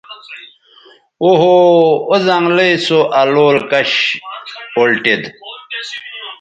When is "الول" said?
3.21-3.57